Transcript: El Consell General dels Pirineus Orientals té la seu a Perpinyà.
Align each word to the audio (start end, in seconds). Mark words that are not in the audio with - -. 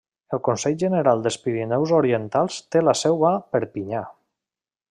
El 0.35 0.39
Consell 0.45 0.77
General 0.83 1.21
dels 1.27 1.37
Pirineus 1.43 1.93
Orientals 1.99 2.57
té 2.77 2.85
la 2.89 2.99
seu 3.05 3.25
a 3.33 3.35
Perpinyà. 3.57 4.07